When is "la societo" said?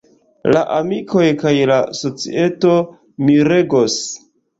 1.71-2.73